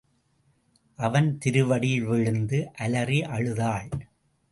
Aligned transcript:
அவன் 0.99 1.37
திருவடியில் 1.37 2.03
விழுந்து 2.03 2.71
அலறி 2.75 3.23
அழுதாள். 3.23 3.89